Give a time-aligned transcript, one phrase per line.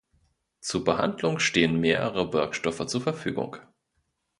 [0.61, 3.57] Zur Behandlung stehen mehrere Wirkstoffe zur Verfügung.